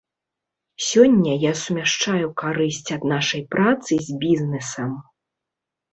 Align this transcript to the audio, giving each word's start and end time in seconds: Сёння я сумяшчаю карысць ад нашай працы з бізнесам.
Сёння 0.85 1.33
я 1.43 1.51
сумяшчаю 1.63 2.25
карысць 2.43 2.89
ад 2.97 3.07
нашай 3.15 3.41
працы 3.55 4.03
з 4.07 4.19
бізнесам. 4.25 4.91